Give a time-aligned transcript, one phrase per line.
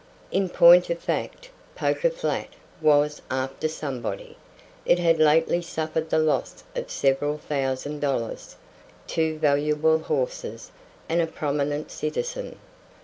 [0.31, 2.47] In point of fact, Poker Flat
[2.81, 4.35] was "after somebody."
[4.83, 8.55] It had lately suffered the loss of several thousand dollars,
[9.05, 10.71] two valuable horses,
[11.07, 12.57] and a prominent citizen.